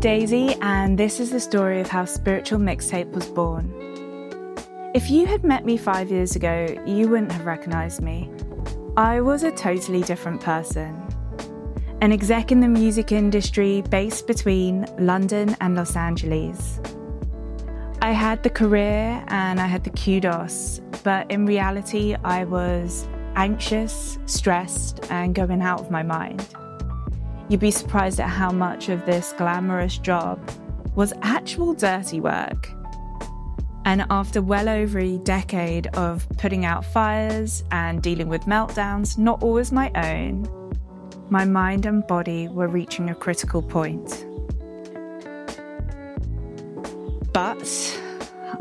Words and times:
Daisy, 0.00 0.54
and 0.62 0.96
this 0.96 1.20
is 1.20 1.30
the 1.30 1.38
story 1.38 1.78
of 1.78 1.86
how 1.86 2.06
Spiritual 2.06 2.58
Mixtape 2.58 3.10
was 3.10 3.26
born. 3.26 3.70
If 4.94 5.10
you 5.10 5.26
had 5.26 5.44
met 5.44 5.66
me 5.66 5.76
five 5.76 6.10
years 6.10 6.34
ago, 6.34 6.68
you 6.86 7.06
wouldn't 7.06 7.32
have 7.32 7.44
recognized 7.44 8.00
me. 8.00 8.30
I 8.96 9.20
was 9.20 9.42
a 9.42 9.50
totally 9.50 10.00
different 10.00 10.40
person. 10.40 10.96
An 12.00 12.12
exec 12.12 12.50
in 12.50 12.60
the 12.60 12.68
music 12.68 13.12
industry 13.12 13.82
based 13.90 14.26
between 14.26 14.86
London 14.98 15.54
and 15.60 15.74
Los 15.74 15.94
Angeles. 15.94 16.80
I 18.00 18.12
had 18.12 18.42
the 18.42 18.48
career 18.48 19.22
and 19.28 19.60
I 19.60 19.66
had 19.66 19.84
the 19.84 19.90
kudos, 19.90 20.80
but 21.04 21.30
in 21.30 21.44
reality, 21.44 22.16
I 22.24 22.44
was 22.44 23.06
anxious, 23.36 24.18
stressed, 24.24 25.10
and 25.10 25.34
going 25.34 25.60
out 25.60 25.80
of 25.80 25.90
my 25.90 26.02
mind. 26.02 26.48
You'd 27.50 27.58
be 27.58 27.72
surprised 27.72 28.20
at 28.20 28.28
how 28.28 28.52
much 28.52 28.90
of 28.90 29.04
this 29.06 29.34
glamorous 29.36 29.98
job 29.98 30.38
was 30.94 31.12
actual 31.22 31.74
dirty 31.74 32.20
work. 32.20 32.70
And 33.84 34.06
after 34.08 34.40
well 34.40 34.68
over 34.68 35.00
a 35.00 35.18
decade 35.18 35.88
of 35.88 36.28
putting 36.38 36.64
out 36.64 36.84
fires 36.84 37.64
and 37.72 38.00
dealing 38.00 38.28
with 38.28 38.42
meltdowns, 38.42 39.18
not 39.18 39.42
always 39.42 39.72
my 39.72 39.90
own, 39.96 40.48
my 41.28 41.44
mind 41.44 41.86
and 41.86 42.06
body 42.06 42.46
were 42.46 42.68
reaching 42.68 43.10
a 43.10 43.16
critical 43.16 43.62
point. 43.62 44.24
But 47.32 48.00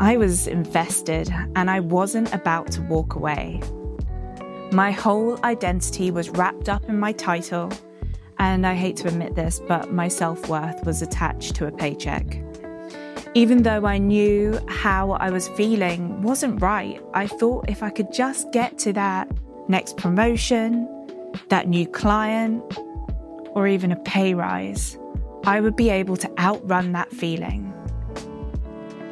I 0.00 0.16
was 0.16 0.48
invested 0.48 1.32
and 1.54 1.70
I 1.70 1.78
wasn't 1.78 2.34
about 2.34 2.72
to 2.72 2.82
walk 2.82 3.14
away. 3.14 3.60
My 4.72 4.90
whole 4.90 5.38
identity 5.44 6.10
was 6.10 6.30
wrapped 6.30 6.68
up 6.68 6.88
in 6.88 6.98
my 6.98 7.12
title 7.12 7.70
and 8.42 8.66
I 8.66 8.74
hate 8.74 8.96
to 8.96 9.08
admit 9.08 9.36
this, 9.36 9.60
but 9.68 9.92
my 9.92 10.08
self 10.08 10.48
worth 10.48 10.84
was 10.84 11.00
attached 11.00 11.54
to 11.56 11.66
a 11.66 11.70
paycheck. 11.70 12.42
Even 13.34 13.62
though 13.62 13.86
I 13.86 13.98
knew 13.98 14.58
how 14.66 15.12
I 15.12 15.30
was 15.30 15.46
feeling 15.50 16.20
wasn't 16.22 16.60
right, 16.60 17.00
I 17.14 17.28
thought 17.28 17.70
if 17.70 17.84
I 17.84 17.90
could 17.90 18.12
just 18.12 18.50
get 18.50 18.78
to 18.78 18.92
that 18.94 19.30
next 19.68 19.96
promotion, 19.96 20.88
that 21.50 21.68
new 21.68 21.86
client, 21.86 22.64
or 23.54 23.68
even 23.68 23.92
a 23.92 23.96
pay 23.96 24.34
rise, 24.34 24.98
I 25.44 25.60
would 25.60 25.76
be 25.76 25.90
able 25.90 26.16
to 26.16 26.30
outrun 26.40 26.90
that 26.92 27.12
feeling. 27.12 27.71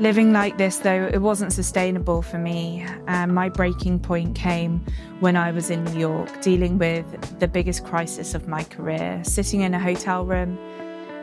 Living 0.01 0.33
like 0.33 0.56
this, 0.56 0.79
though, 0.79 1.11
it 1.12 1.20
wasn't 1.20 1.53
sustainable 1.53 2.23
for 2.23 2.39
me. 2.39 2.87
And 3.06 3.34
my 3.34 3.51
breaking 3.51 4.01
point 4.01 4.34
came 4.34 4.83
when 5.20 5.37
I 5.37 5.53
was 5.53 5.69
in 5.69 5.84
New 5.84 5.98
York, 5.98 6.41
dealing 6.41 6.79
with 6.79 7.39
the 7.39 7.47
biggest 7.47 7.84
crisis 7.84 8.34
of 8.34 8.48
my 8.48 8.65
career, 8.65 9.21
sitting 9.25 9.61
in 9.61 9.75
a 9.75 9.78
hotel 9.78 10.25
room, 10.25 10.59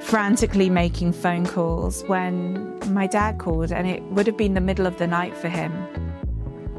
frantically 0.01 0.69
making 0.69 1.13
phone 1.13 1.47
calls 1.47 2.03
when 2.03 2.79
my 2.93 3.07
dad 3.07 3.39
called, 3.39 3.71
and 3.71 3.87
it 3.87 4.03
would 4.03 4.27
have 4.27 4.37
been 4.37 4.53
the 4.53 4.61
middle 4.61 4.85
of 4.85 4.99
the 4.99 5.07
night 5.07 5.35
for 5.35 5.49
him. 5.49 5.73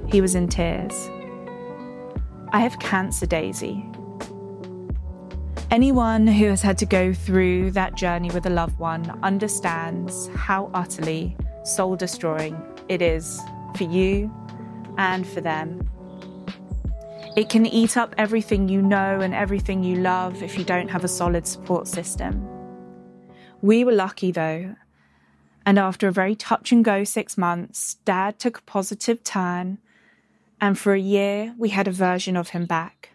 He 0.06 0.20
was 0.20 0.36
in 0.36 0.46
tears. 0.46 0.94
I 2.52 2.60
have 2.60 2.78
cancer, 2.78 3.26
Daisy. 3.26 3.84
Anyone 5.72 6.28
who 6.28 6.46
has 6.46 6.62
had 6.62 6.78
to 6.78 6.86
go 6.86 7.12
through 7.12 7.72
that 7.72 7.96
journey 7.96 8.30
with 8.30 8.46
a 8.46 8.50
loved 8.50 8.78
one 8.78 9.18
understands 9.24 10.28
how 10.36 10.70
utterly 10.72 11.36
soul 11.68 11.96
destroying 11.96 12.60
it 12.88 13.02
is 13.02 13.40
for 13.76 13.84
you 13.84 14.32
and 14.96 15.26
for 15.26 15.40
them. 15.40 15.88
It 17.36 17.48
can 17.48 17.66
eat 17.66 17.96
up 17.96 18.14
everything 18.18 18.68
you 18.68 18.82
know 18.82 19.20
and 19.20 19.34
everything 19.34 19.84
you 19.84 19.96
love 19.96 20.42
if 20.42 20.58
you 20.58 20.64
don't 20.64 20.88
have 20.88 21.04
a 21.04 21.08
solid 21.08 21.46
support 21.46 21.86
system. 21.86 22.44
We 23.62 23.84
were 23.84 23.92
lucky 23.92 24.32
though, 24.32 24.74
and 25.64 25.78
after 25.78 26.08
a 26.08 26.12
very 26.12 26.34
touch 26.34 26.72
and 26.72 26.84
go 26.84 27.04
six 27.04 27.36
months, 27.36 27.96
Dad 28.04 28.38
took 28.38 28.58
a 28.58 28.62
positive 28.62 29.22
turn, 29.22 29.78
and 30.60 30.78
for 30.78 30.94
a 30.94 31.00
year 31.00 31.54
we 31.58 31.68
had 31.68 31.86
a 31.86 31.92
version 31.92 32.36
of 32.36 32.50
him 32.50 32.66
back. 32.66 33.10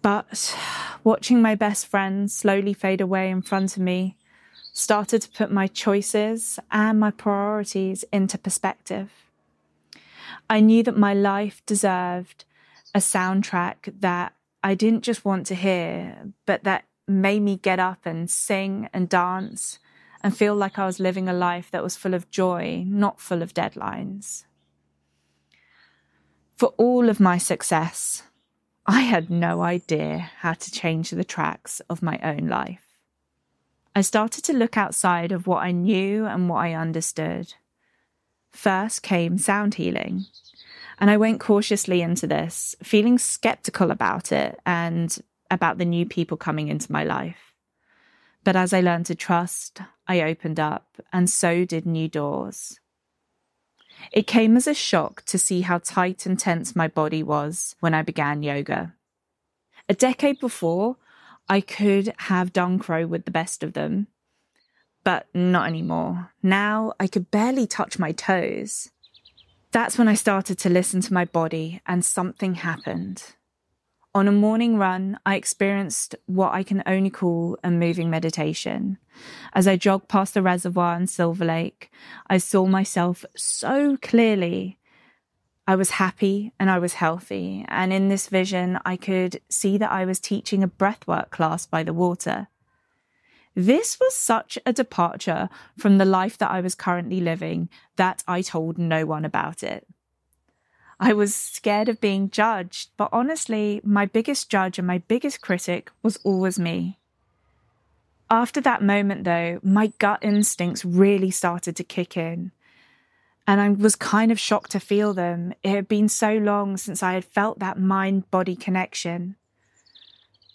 But 0.00 0.56
watching 1.02 1.42
my 1.42 1.54
best 1.54 1.86
friend 1.86 2.30
slowly 2.30 2.72
fade 2.72 3.00
away 3.00 3.30
in 3.30 3.42
front 3.42 3.76
of 3.76 3.82
me, 3.82 4.16
started 4.74 5.22
to 5.22 5.30
put 5.30 5.50
my 5.50 5.68
choices 5.68 6.58
and 6.70 6.98
my 7.00 7.12
priorities 7.12 8.04
into 8.12 8.36
perspective. 8.36 9.10
I 10.50 10.60
knew 10.60 10.82
that 10.82 10.98
my 10.98 11.14
life 11.14 11.62
deserved 11.64 12.44
a 12.94 12.98
soundtrack 12.98 14.00
that 14.00 14.34
I 14.62 14.74
didn't 14.74 15.02
just 15.02 15.24
want 15.24 15.46
to 15.46 15.54
hear, 15.54 16.32
but 16.44 16.64
that 16.64 16.84
made 17.06 17.40
me 17.40 17.56
get 17.56 17.78
up 17.78 18.04
and 18.04 18.28
sing 18.28 18.88
and 18.92 19.08
dance 19.08 19.78
and 20.22 20.36
feel 20.36 20.56
like 20.56 20.78
I 20.78 20.86
was 20.86 20.98
living 20.98 21.28
a 21.28 21.32
life 21.32 21.70
that 21.70 21.82
was 21.82 21.96
full 21.96 22.14
of 22.14 22.30
joy, 22.30 22.84
not 22.86 23.20
full 23.20 23.42
of 23.42 23.54
deadlines. 23.54 24.44
For 26.56 26.68
all 26.78 27.08
of 27.08 27.20
my 27.20 27.38
success, 27.38 28.24
I 28.86 29.02
had 29.02 29.30
no 29.30 29.62
idea 29.62 30.30
how 30.40 30.54
to 30.54 30.70
change 30.70 31.10
the 31.10 31.24
tracks 31.24 31.80
of 31.88 32.02
my 32.02 32.18
own 32.22 32.48
life. 32.48 32.83
I 33.94 34.00
started 34.00 34.42
to 34.44 34.52
look 34.52 34.76
outside 34.76 35.30
of 35.30 35.46
what 35.46 35.62
I 35.62 35.70
knew 35.70 36.26
and 36.26 36.48
what 36.48 36.58
I 36.58 36.74
understood. 36.74 37.54
First 38.52 39.02
came 39.02 39.38
sound 39.38 39.74
healing. 39.74 40.26
And 40.98 41.10
I 41.10 41.16
went 41.16 41.40
cautiously 41.40 42.02
into 42.02 42.26
this, 42.26 42.76
feeling 42.82 43.18
skeptical 43.18 43.90
about 43.90 44.32
it 44.32 44.60
and 44.64 45.16
about 45.50 45.78
the 45.78 45.84
new 45.84 46.06
people 46.06 46.36
coming 46.36 46.68
into 46.68 46.90
my 46.90 47.04
life. 47.04 47.54
But 48.44 48.56
as 48.56 48.72
I 48.72 48.80
learned 48.80 49.06
to 49.06 49.14
trust, 49.14 49.80
I 50.06 50.22
opened 50.22 50.60
up, 50.60 51.00
and 51.12 51.28
so 51.30 51.64
did 51.64 51.86
new 51.86 52.08
doors. 52.08 52.78
It 54.12 54.26
came 54.26 54.56
as 54.56 54.66
a 54.66 54.74
shock 54.74 55.22
to 55.26 55.38
see 55.38 55.62
how 55.62 55.78
tight 55.78 56.26
and 56.26 56.38
tense 56.38 56.76
my 56.76 56.88
body 56.88 57.22
was 57.22 57.74
when 57.80 57.94
I 57.94 58.02
began 58.02 58.42
yoga. 58.42 58.94
A 59.88 59.94
decade 59.94 60.40
before, 60.40 60.96
I 61.48 61.60
could 61.60 62.12
have 62.18 62.52
done 62.52 62.78
crow 62.78 63.06
with 63.06 63.24
the 63.24 63.30
best 63.30 63.62
of 63.62 63.74
them, 63.74 64.06
but 65.02 65.26
not 65.34 65.66
anymore. 65.66 66.32
Now 66.42 66.94
I 66.98 67.06
could 67.06 67.30
barely 67.30 67.66
touch 67.66 67.98
my 67.98 68.12
toes. 68.12 68.90
That's 69.72 69.98
when 69.98 70.08
I 70.08 70.14
started 70.14 70.58
to 70.60 70.68
listen 70.68 71.00
to 71.02 71.12
my 71.12 71.24
body, 71.24 71.80
and 71.86 72.04
something 72.04 72.54
happened. 72.54 73.34
On 74.14 74.28
a 74.28 74.32
morning 74.32 74.78
run, 74.78 75.18
I 75.26 75.34
experienced 75.34 76.14
what 76.26 76.52
I 76.52 76.62
can 76.62 76.84
only 76.86 77.10
call 77.10 77.58
a 77.64 77.70
moving 77.72 78.08
meditation. 78.08 78.98
As 79.52 79.66
I 79.66 79.74
jogged 79.76 80.06
past 80.06 80.34
the 80.34 80.42
reservoir 80.42 80.96
in 80.96 81.08
Silver 81.08 81.44
Lake, 81.44 81.90
I 82.28 82.38
saw 82.38 82.66
myself 82.66 83.24
so 83.36 83.96
clearly 84.00 84.78
I 85.66 85.76
was 85.76 85.90
happy 85.92 86.52
and 86.60 86.70
I 86.70 86.78
was 86.78 86.94
healthy. 86.94 87.64
And 87.68 87.92
in 87.92 88.08
this 88.08 88.28
vision, 88.28 88.78
I 88.84 88.96
could 88.96 89.40
see 89.48 89.78
that 89.78 89.90
I 89.90 90.04
was 90.04 90.20
teaching 90.20 90.62
a 90.62 90.68
breathwork 90.68 91.30
class 91.30 91.64
by 91.66 91.82
the 91.82 91.94
water. 91.94 92.48
This 93.54 93.98
was 94.00 94.14
such 94.14 94.58
a 94.66 94.72
departure 94.72 95.48
from 95.78 95.98
the 95.98 96.04
life 96.04 96.36
that 96.38 96.50
I 96.50 96.60
was 96.60 96.74
currently 96.74 97.20
living 97.20 97.68
that 97.96 98.22
I 98.26 98.42
told 98.42 98.78
no 98.78 99.06
one 99.06 99.24
about 99.24 99.62
it. 99.62 99.86
I 101.00 101.12
was 101.12 101.34
scared 101.34 101.88
of 101.88 102.00
being 102.00 102.30
judged, 102.30 102.90
but 102.96 103.08
honestly, 103.12 103.80
my 103.84 104.06
biggest 104.06 104.50
judge 104.50 104.78
and 104.78 104.86
my 104.86 104.98
biggest 104.98 105.40
critic 105.40 105.90
was 106.02 106.18
always 106.24 106.58
me. 106.58 106.98
After 108.30 108.60
that 108.62 108.82
moment, 108.82 109.24
though, 109.24 109.60
my 109.62 109.92
gut 109.98 110.20
instincts 110.22 110.84
really 110.84 111.30
started 111.30 111.76
to 111.76 111.84
kick 111.84 112.16
in. 112.16 112.52
And 113.46 113.60
I 113.60 113.68
was 113.70 113.94
kind 113.96 114.32
of 114.32 114.40
shocked 114.40 114.70
to 114.72 114.80
feel 114.80 115.12
them. 115.12 115.52
It 115.62 115.70
had 115.70 115.88
been 115.88 116.08
so 116.08 116.34
long 116.36 116.76
since 116.76 117.02
I 117.02 117.12
had 117.12 117.24
felt 117.24 117.58
that 117.58 117.78
mind 117.78 118.30
body 118.30 118.56
connection. 118.56 119.36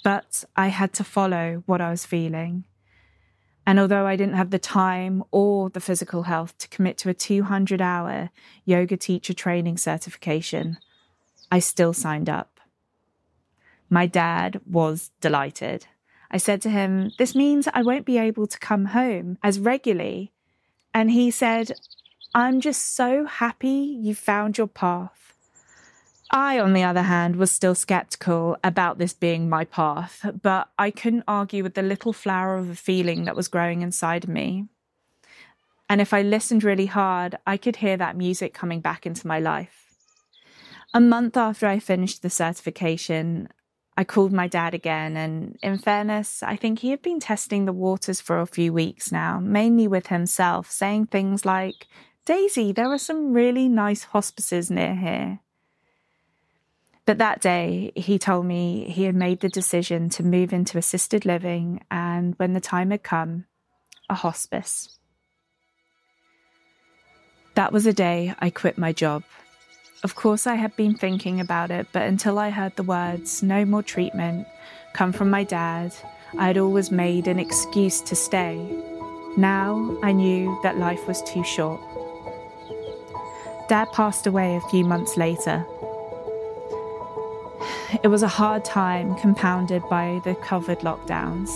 But 0.04 0.44
I 0.56 0.70
had 0.70 0.94
to 0.94 1.04
follow 1.04 1.64
what 1.66 1.82
I 1.82 1.92
was 1.92 2.06
feeling. 2.06 2.66
And 3.66 3.80
although 3.80 4.08
I 4.08 4.16
didn't 4.16 4.34
have 4.36 4.50
the 4.50 4.58
time 4.58 5.24
or 5.30 5.70
the 5.70 5.80
physical 5.80 6.24
health 6.24 6.58
to 6.58 6.68
commit 6.70 6.98
to 7.00 7.10
a 7.10 7.14
200 7.14 7.80
hour 7.82 8.32
yoga 8.66 8.98
teacher 8.98 9.34
training 9.34 9.78
certification, 9.78 10.80
I 11.52 11.60
still 11.60 11.94
signed 11.94 12.30
up. 12.30 12.60
My 13.90 14.08
dad 14.08 14.62
was 14.66 15.12
delighted. 15.22 15.86
I 16.32 16.38
said 16.38 16.62
to 16.64 16.70
him, 16.70 17.12
This 17.20 17.36
means 17.36 17.68
I 17.72 17.82
won't 17.82 18.06
be 18.06 18.18
able 18.18 18.48
to 18.48 18.58
come 18.60 18.86
home 18.86 19.38
as 19.44 19.60
regularly. 19.60 20.32
And 20.94 21.12
he 21.12 21.30
said, 21.30 21.74
I'm 22.34 22.62
just 22.62 22.96
so 22.96 23.26
happy 23.26 23.98
you 24.02 24.14
found 24.14 24.58
your 24.58 24.68
path. 24.68 25.34
I, 26.32 26.60
on 26.60 26.74
the 26.74 26.84
other 26.84 27.02
hand, 27.02 27.38
was 27.38 27.52
still 27.52 27.74
skeptical 27.74 28.56
about 28.64 29.00
this 29.00 29.14
being 29.14 29.50
my 29.50 29.66
path, 29.66 30.24
but 30.44 30.70
I 30.78 30.92
couldn't 30.92 31.24
argue 31.28 31.64
with 31.64 31.74
the 31.74 31.82
little 31.82 32.14
flower 32.14 32.56
of 32.56 32.70
a 32.70 32.76
feeling 32.76 33.24
that 33.24 33.36
was 33.36 33.48
growing 33.48 33.82
inside 33.82 34.28
me. 34.28 34.66
And 35.90 36.00
if 36.00 36.14
I 36.14 36.22
listened 36.22 36.64
really 36.64 36.86
hard, 36.86 37.36
I 37.48 37.58
could 37.58 37.78
hear 37.78 37.98
that 37.98 38.16
music 38.16 38.54
coming 38.54 38.80
back 38.80 39.08
into 39.08 39.26
my 39.26 39.40
life. 39.40 39.88
A 40.94 41.00
month 41.00 41.36
after 41.36 41.66
I 41.66 41.80
finished 41.80 42.22
the 42.22 42.30
certification, 42.30 43.50
I 43.98 44.04
called 44.04 44.32
my 44.32 44.48
dad 44.48 44.76
again, 44.76 45.18
and 45.18 45.58
in 45.64 45.80
fairness, 45.80 46.44
I 46.44 46.56
think 46.56 46.80
he 46.80 46.92
had 46.92 47.02
been 47.02 47.20
testing 47.20 47.66
the 47.66 47.74
waters 47.74 48.22
for 48.22 48.40
a 48.40 48.46
few 48.46 48.72
weeks 48.72 49.12
now, 49.12 49.40
mainly 49.40 49.88
with 49.88 50.08
himself, 50.08 50.70
saying 50.70 51.08
things 51.08 51.44
like, 51.44 51.88
Daisy, 52.26 52.72
there 52.72 52.92
are 52.92 52.98
some 52.98 53.34
really 53.34 53.68
nice 53.68 54.04
hospices 54.04 54.70
near 54.70 54.96
here. 54.96 55.40
But 57.06 57.18
that 57.18 57.42
day, 57.42 57.92
he 57.96 58.20
told 58.20 58.46
me 58.46 58.88
he 58.88 59.06
had 59.06 59.16
made 59.16 59.40
the 59.40 59.50
decision 59.50 60.10
to 60.10 60.24
move 60.24 60.54
into 60.54 60.78
assisted 60.78 61.26
living, 61.26 61.84
and 61.90 62.36
when 62.38 62.54
the 62.54 62.60
time 62.60 62.92
had 62.92 63.02
come, 63.02 63.46
a 64.10 64.14
hospice. 64.14 65.00
That 67.56 67.74
was 67.74 67.88
a 67.88 67.94
day 67.94 68.36
I 68.40 68.52
quit 68.52 68.78
my 68.78 68.94
job. 68.94 69.24
Of 70.04 70.16
course, 70.16 70.46
I 70.48 70.56
had 70.56 70.76
been 70.76 70.96
thinking 70.96 71.42
about 71.42 71.72
it, 71.72 71.88
but 71.92 72.04
until 72.04 72.38
I 72.40 72.52
heard 72.52 72.76
the 72.76 72.84
words, 72.84 73.42
no 73.42 73.66
more 73.66 73.84
treatment, 73.84 74.48
come 74.94 75.12
from 75.12 75.30
my 75.30 75.44
dad, 75.44 75.94
I 76.38 76.48
had 76.48 76.58
always 76.58 76.92
made 76.92 77.28
an 77.28 77.40
excuse 77.40 78.02
to 78.02 78.16
stay. 78.16 78.56
Now 79.36 79.98
I 80.04 80.12
knew 80.12 80.60
that 80.64 80.78
life 80.78 81.08
was 81.08 81.22
too 81.24 81.44
short. 81.44 81.82
Dad 83.70 83.92
passed 83.92 84.26
away 84.26 84.56
a 84.56 84.62
few 84.62 84.84
months 84.84 85.16
later, 85.16 85.64
it 88.02 88.08
was 88.08 88.24
a 88.24 88.28
hard 88.28 88.66
time 88.66 89.16
compounded 89.18 89.84
by 89.88 90.20
the 90.24 90.34
COVID 90.34 90.82
lockdowns. 90.82 91.50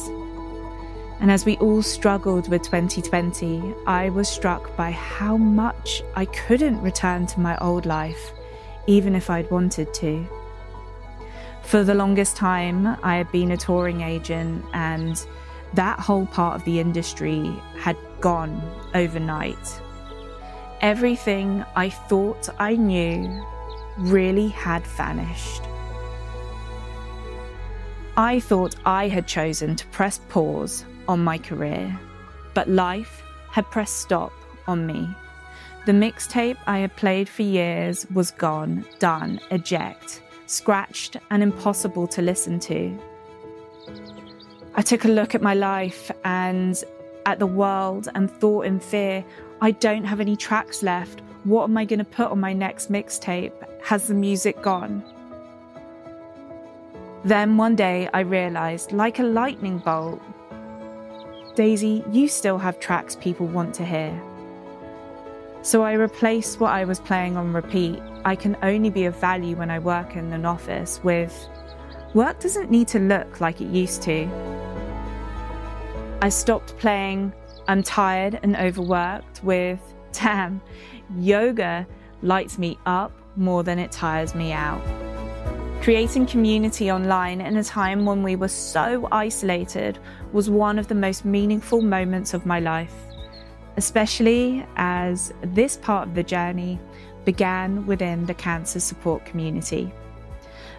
And 1.19 1.31
as 1.31 1.43
we 1.43 1.57
all 1.57 1.81
struggled 1.81 2.49
with 2.49 2.61
2020, 2.61 3.73
I 3.87 4.09
was 4.09 4.29
struck 4.29 4.75
by 4.77 4.91
how 4.91 5.37
much 5.37 6.03
I 6.15 6.25
couldn't 6.25 6.81
return 6.83 7.25
to 7.27 7.39
my 7.39 7.57
old 7.57 7.87
life, 7.87 8.31
even 8.85 9.15
if 9.15 9.31
I'd 9.31 9.49
wanted 9.49 9.91
to. 9.95 10.23
For 11.63 11.83
the 11.83 11.95
longest 11.95 12.35
time, 12.35 12.95
I 13.01 13.15
had 13.15 13.31
been 13.31 13.49
a 13.49 13.57
touring 13.57 14.01
agent, 14.01 14.63
and 14.73 15.25
that 15.73 15.99
whole 15.99 16.27
part 16.27 16.57
of 16.57 16.65
the 16.65 16.79
industry 16.79 17.51
had 17.79 17.97
gone 18.19 18.61
overnight. 18.93 19.81
Everything 20.83 21.63
I 21.77 21.89
thought 21.89 22.49
I 22.59 22.75
knew 22.75 23.41
really 23.97 24.49
had 24.49 24.85
vanished. 24.85 25.61
I 28.17 28.41
thought 28.41 28.75
I 28.85 29.07
had 29.07 29.25
chosen 29.25 29.77
to 29.77 29.87
press 29.87 30.19
pause 30.27 30.83
on 31.07 31.23
my 31.23 31.37
career, 31.37 31.97
but 32.53 32.67
life 32.67 33.23
had 33.49 33.71
pressed 33.71 34.01
stop 34.01 34.33
on 34.67 34.85
me. 34.85 35.07
The 35.85 35.93
mixtape 35.93 36.57
I 36.67 36.79
had 36.79 36.93
played 36.97 37.29
for 37.29 37.43
years 37.43 38.05
was 38.13 38.31
gone, 38.31 38.83
done, 38.99 39.39
eject, 39.51 40.21
scratched, 40.47 41.15
and 41.31 41.41
impossible 41.41 42.07
to 42.07 42.21
listen 42.21 42.59
to. 42.59 42.99
I 44.75 44.81
took 44.81 45.05
a 45.05 45.07
look 45.07 45.33
at 45.33 45.41
my 45.41 45.53
life 45.53 46.11
and 46.25 46.83
at 47.25 47.39
the 47.39 47.47
world 47.47 48.09
and 48.15 48.29
thought 48.29 48.65
in 48.65 48.79
fear, 48.79 49.23
I 49.61 49.71
don't 49.71 50.03
have 50.03 50.19
any 50.19 50.35
tracks 50.35 50.83
left. 50.83 51.21
What 51.43 51.65
am 51.65 51.77
I 51.77 51.85
going 51.85 51.99
to 51.99 52.05
put 52.05 52.31
on 52.31 52.39
my 52.39 52.53
next 52.53 52.91
mixtape? 52.91 53.53
Has 53.81 54.07
the 54.07 54.13
music 54.13 54.61
gone? 54.61 55.03
Then 57.25 57.57
one 57.57 57.75
day 57.75 58.09
I 58.13 58.19
realised, 58.21 58.91
like 58.91 59.19
a 59.19 59.23
lightning 59.23 59.77
bolt, 59.77 60.21
Daisy, 61.55 62.03
you 62.11 62.27
still 62.27 62.57
have 62.57 62.79
tracks 62.79 63.15
people 63.15 63.45
want 63.45 63.75
to 63.75 63.85
hear. 63.85 64.19
So 65.61 65.83
I 65.83 65.93
replaced 65.93 66.59
what 66.59 66.71
I 66.71 66.83
was 66.83 66.99
playing 66.99 67.37
on 67.37 67.53
repeat. 67.53 68.01
I 68.25 68.35
can 68.35 68.57
only 68.63 68.89
be 68.89 69.05
of 69.05 69.15
value 69.15 69.55
when 69.55 69.69
I 69.69 69.79
work 69.79 70.15
in 70.15 70.33
an 70.33 70.45
office 70.45 70.99
with 71.03 71.47
work 72.13 72.39
doesn't 72.39 72.69
need 72.69 72.87
to 72.89 72.99
look 72.99 73.39
like 73.39 73.61
it 73.61 73.69
used 73.69 74.01
to. 74.03 74.25
I 76.23 76.29
stopped 76.29 76.77
playing 76.77 77.33
I'm 77.67 77.83
tired 77.83 78.39
and 78.43 78.55
overworked 78.55 79.43
with 79.43 79.81
damn, 80.13 80.61
yoga 81.19 81.85
lights 82.21 82.57
me 82.57 82.79
up 82.85 83.11
more 83.35 83.61
than 83.61 83.77
it 83.77 83.91
tires 83.91 84.33
me 84.33 84.53
out. 84.53 84.81
Creating 85.81 86.25
community 86.25 86.89
online 86.89 87.41
in 87.41 87.57
a 87.57 87.63
time 87.63 88.05
when 88.05 88.23
we 88.23 88.37
were 88.37 88.47
so 88.47 89.05
isolated 89.11 89.99
was 90.31 90.49
one 90.49 90.79
of 90.79 90.87
the 90.87 90.95
most 90.95 91.25
meaningful 91.25 91.81
moments 91.81 92.33
of 92.33 92.45
my 92.45 92.61
life, 92.61 92.95
especially 93.75 94.65
as 94.77 95.33
this 95.41 95.75
part 95.75 96.07
of 96.07 96.15
the 96.15 96.23
journey 96.23 96.79
began 97.25 97.85
within 97.85 98.25
the 98.27 98.33
cancer 98.33 98.79
support 98.79 99.25
community. 99.25 99.91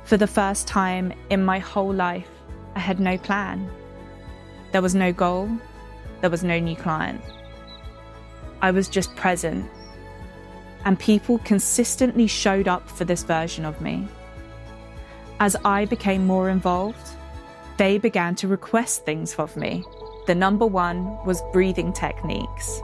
For 0.04 0.16
the 0.16 0.26
first 0.26 0.66
time 0.66 1.12
in 1.28 1.44
my 1.44 1.58
whole 1.58 1.92
life, 1.92 2.30
I 2.74 2.78
had 2.78 2.98
no 2.98 3.18
plan. 3.18 3.70
There 4.74 4.82
was 4.82 4.96
no 4.96 5.12
goal, 5.12 5.48
there 6.20 6.30
was 6.30 6.42
no 6.42 6.58
new 6.58 6.74
client. 6.74 7.20
I 8.60 8.72
was 8.72 8.88
just 8.88 9.14
present, 9.14 9.70
and 10.84 10.98
people 10.98 11.38
consistently 11.44 12.26
showed 12.26 12.66
up 12.66 12.90
for 12.90 13.04
this 13.04 13.22
version 13.22 13.64
of 13.64 13.80
me. 13.80 14.08
As 15.38 15.54
I 15.64 15.84
became 15.84 16.26
more 16.26 16.50
involved, 16.50 17.08
they 17.76 17.98
began 17.98 18.34
to 18.34 18.48
request 18.48 19.04
things 19.04 19.36
of 19.36 19.56
me. 19.56 19.84
The 20.26 20.34
number 20.34 20.66
one 20.66 21.24
was 21.24 21.40
breathing 21.52 21.92
techniques. 21.92 22.80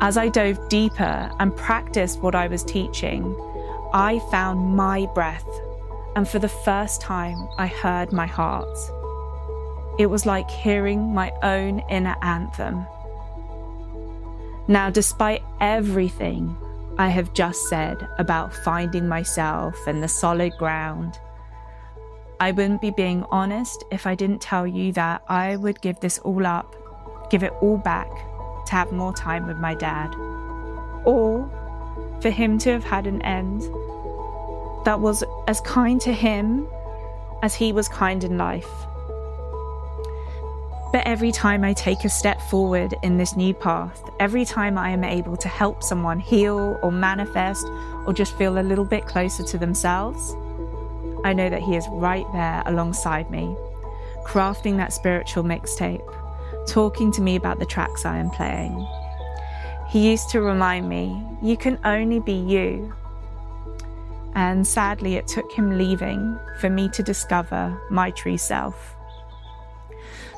As 0.00 0.16
I 0.16 0.30
dove 0.30 0.70
deeper 0.70 1.30
and 1.38 1.54
practiced 1.54 2.20
what 2.20 2.34
I 2.34 2.46
was 2.46 2.64
teaching, 2.64 3.36
I 3.92 4.20
found 4.30 4.74
my 4.74 5.04
breath, 5.14 5.50
and 6.16 6.26
for 6.26 6.38
the 6.38 6.48
first 6.48 7.02
time, 7.02 7.46
I 7.58 7.66
heard 7.66 8.10
my 8.10 8.24
heart. 8.24 8.78
It 9.98 10.06
was 10.06 10.26
like 10.26 10.50
hearing 10.50 11.12
my 11.12 11.32
own 11.42 11.80
inner 11.90 12.16
anthem. 12.22 12.86
Now, 14.68 14.88
despite 14.90 15.42
everything 15.60 16.56
I 17.00 17.08
have 17.08 17.32
just 17.32 17.68
said 17.68 18.06
about 18.18 18.54
finding 18.54 19.08
myself 19.08 19.86
and 19.86 20.02
the 20.02 20.08
solid 20.08 20.52
ground. 20.58 21.18
I 22.38 22.50
wouldn't 22.50 22.82
be 22.82 22.90
being 22.90 23.24
honest 23.30 23.84
if 23.90 24.06
I 24.06 24.14
didn't 24.14 24.42
tell 24.42 24.66
you 24.66 24.92
that 24.92 25.22
I 25.26 25.56
would 25.56 25.80
give 25.80 26.00
this 26.00 26.18
all 26.18 26.46
up, 26.46 26.76
give 27.30 27.42
it 27.42 27.54
all 27.62 27.78
back 27.78 28.10
to 28.66 28.72
have 28.72 28.92
more 28.92 29.14
time 29.14 29.46
with 29.46 29.56
my 29.56 29.74
dad. 29.74 30.14
Or 31.04 31.48
for 32.20 32.28
him 32.28 32.58
to 32.58 32.70
have 32.72 32.84
had 32.84 33.06
an 33.06 33.22
end 33.22 33.62
that 34.84 35.00
was 35.00 35.24
as 35.48 35.60
kind 35.62 36.00
to 36.02 36.12
him 36.12 36.68
as 37.42 37.54
he 37.54 37.72
was 37.72 37.88
kind 37.88 38.22
in 38.24 38.36
life. 38.36 38.68
But 40.92 41.06
every 41.06 41.30
time 41.30 41.62
I 41.62 41.72
take 41.72 42.04
a 42.04 42.08
step 42.08 42.40
forward 42.40 42.94
in 43.02 43.16
this 43.16 43.36
new 43.36 43.54
path, 43.54 44.02
every 44.18 44.44
time 44.44 44.76
I 44.76 44.90
am 44.90 45.04
able 45.04 45.36
to 45.36 45.48
help 45.48 45.84
someone 45.84 46.18
heal 46.18 46.80
or 46.82 46.90
manifest 46.90 47.64
or 48.06 48.12
just 48.12 48.36
feel 48.36 48.58
a 48.58 48.60
little 48.62 48.84
bit 48.84 49.06
closer 49.06 49.44
to 49.44 49.58
themselves, 49.58 50.34
I 51.22 51.32
know 51.32 51.48
that 51.48 51.62
He 51.62 51.76
is 51.76 51.86
right 51.92 52.26
there 52.32 52.64
alongside 52.66 53.30
me, 53.30 53.54
crafting 54.24 54.78
that 54.78 54.92
spiritual 54.92 55.44
mixtape, 55.44 56.02
talking 56.66 57.12
to 57.12 57.22
me 57.22 57.36
about 57.36 57.60
the 57.60 57.66
tracks 57.66 58.04
I 58.04 58.18
am 58.18 58.30
playing. 58.30 58.84
He 59.88 60.10
used 60.10 60.28
to 60.30 60.40
remind 60.40 60.88
me, 60.88 61.22
you 61.40 61.56
can 61.56 61.78
only 61.84 62.18
be 62.18 62.34
you. 62.34 62.92
And 64.34 64.66
sadly, 64.66 65.14
it 65.14 65.28
took 65.28 65.52
him 65.52 65.78
leaving 65.78 66.38
for 66.58 66.68
me 66.68 66.88
to 66.90 67.02
discover 67.02 67.80
my 67.90 68.10
true 68.10 68.38
self. 68.38 68.96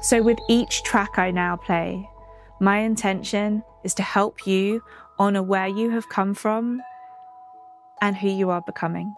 So, 0.03 0.21
with 0.21 0.41
each 0.49 0.83
track 0.83 1.17
I 1.17 1.31
now 1.31 1.55
play, 1.55 2.11
my 2.59 2.79
intention 2.79 3.63
is 3.85 3.95
to 3.95 4.03
help 4.03 4.49
you 4.49 4.83
honor 5.17 5.45
where 5.45 5.69
you 5.69 5.91
have 5.91 6.09
come 6.09 6.35
from 6.35 6.83
and 8.01 8.17
who 8.17 8.29
you 8.29 8.51
are 8.51 8.63
becoming. 8.63 9.15